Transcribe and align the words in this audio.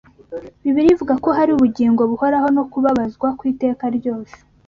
Bibiliya 0.63 0.93
ivuga 0.95 1.13
ko 1.23 1.29
hari 1.37 1.51
ubugingo 1.53 2.01
buhoraho 2.11 2.47
no 2.55 2.63
kubabazwa 2.71 3.27
kw’iteka 3.37 3.85
ryose 3.97 4.35